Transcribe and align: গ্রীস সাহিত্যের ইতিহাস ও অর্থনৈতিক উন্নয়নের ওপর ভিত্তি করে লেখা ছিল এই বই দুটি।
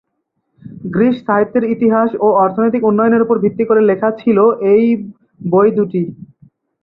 গ্রীস 0.93 1.15
সাহিত্যের 1.27 1.65
ইতিহাস 1.75 2.09
ও 2.19 2.27
অর্থনৈতিক 2.43 2.81
উন্নয়নের 2.85 3.23
ওপর 3.25 3.35
ভিত্তি 3.43 3.63
করে 3.65 3.81
লেখা 3.89 4.09
ছিল 4.21 4.37
এই 4.71 4.83
বই 5.41 5.69
দুটি। 5.77 6.03